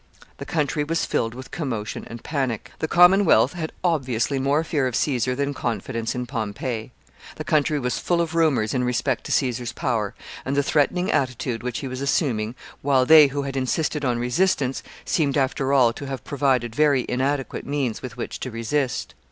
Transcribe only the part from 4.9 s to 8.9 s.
Caesar than confidence in Pompey. The country was full of rumors in